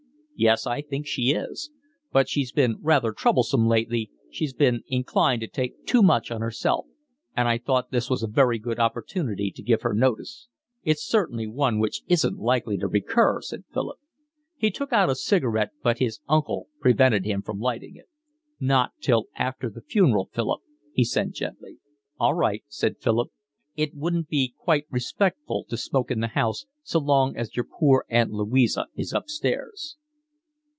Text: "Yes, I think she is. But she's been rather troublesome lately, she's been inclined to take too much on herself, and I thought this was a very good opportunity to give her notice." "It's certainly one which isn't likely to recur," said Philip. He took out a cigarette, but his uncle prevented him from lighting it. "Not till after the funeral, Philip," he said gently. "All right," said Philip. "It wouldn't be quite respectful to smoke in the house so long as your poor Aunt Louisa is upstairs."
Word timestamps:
"Yes, 0.33 0.65
I 0.65 0.81
think 0.81 1.05
she 1.05 1.29
is. 1.33 1.69
But 2.11 2.27
she's 2.27 2.51
been 2.51 2.79
rather 2.81 3.11
troublesome 3.11 3.67
lately, 3.67 4.09
she's 4.31 4.53
been 4.55 4.81
inclined 4.87 5.41
to 5.41 5.47
take 5.47 5.85
too 5.85 6.01
much 6.01 6.31
on 6.31 6.41
herself, 6.41 6.87
and 7.37 7.47
I 7.47 7.59
thought 7.59 7.91
this 7.91 8.09
was 8.09 8.23
a 8.23 8.27
very 8.27 8.57
good 8.57 8.79
opportunity 8.79 9.51
to 9.51 9.61
give 9.61 9.83
her 9.83 9.93
notice." 9.93 10.47
"It's 10.81 11.05
certainly 11.05 11.45
one 11.45 11.77
which 11.77 12.01
isn't 12.07 12.39
likely 12.39 12.75
to 12.79 12.87
recur," 12.87 13.41
said 13.41 13.65
Philip. 13.71 13.99
He 14.57 14.71
took 14.71 14.91
out 14.91 15.11
a 15.11 15.15
cigarette, 15.15 15.73
but 15.83 15.99
his 15.99 16.21
uncle 16.27 16.69
prevented 16.79 17.23
him 17.23 17.43
from 17.43 17.59
lighting 17.59 17.95
it. 17.95 18.09
"Not 18.59 18.93
till 18.99 19.25
after 19.35 19.69
the 19.69 19.83
funeral, 19.83 20.27
Philip," 20.33 20.61
he 20.91 21.03
said 21.03 21.33
gently. 21.35 21.77
"All 22.19 22.33
right," 22.33 22.63
said 22.67 22.97
Philip. 22.99 23.29
"It 23.75 23.93
wouldn't 23.93 24.27
be 24.27 24.55
quite 24.57 24.87
respectful 24.89 25.67
to 25.69 25.77
smoke 25.77 26.09
in 26.09 26.19
the 26.19 26.29
house 26.29 26.65
so 26.81 26.97
long 26.99 27.37
as 27.37 27.55
your 27.55 27.65
poor 27.71 28.05
Aunt 28.09 28.31
Louisa 28.31 28.87
is 28.95 29.13
upstairs." 29.13 29.97